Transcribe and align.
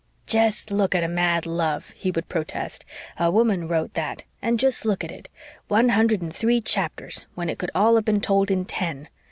"Jest 0.25 0.71
look 0.71 0.95
at 0.95 1.03
A 1.03 1.07
Mad 1.07 1.45
Love," 1.45 1.91
he 1.95 2.09
would 2.09 2.27
protest. 2.27 2.85
"A 3.19 3.29
woman 3.29 3.67
wrote 3.67 3.93
that 3.93 4.23
and 4.41 4.59
jest 4.59 4.83
look 4.83 5.03
at 5.03 5.11
it 5.11 5.29
one 5.67 5.89
hundred 5.89 6.23
and 6.23 6.33
three 6.35 6.59
chapters 6.59 7.27
when 7.35 7.49
it 7.49 7.59
could 7.59 7.69
all 7.75 7.93
have 7.93 8.05
been 8.05 8.19
told 8.19 8.49
in 8.49 8.65
ten. 8.65 9.09